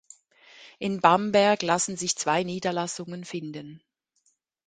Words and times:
In 0.79 0.99
Bamberg 0.99 1.61
lassen 1.61 1.95
sich 1.95 2.15
zwei 2.17 2.41
Niederlassungen 2.41 3.23
finden. 3.23 3.83